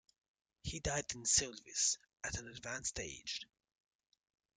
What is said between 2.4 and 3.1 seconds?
advanced